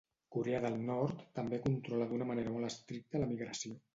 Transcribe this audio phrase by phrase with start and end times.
[0.35, 3.79] Corea del Nord també controla d'una manera molt estricta l'emigració.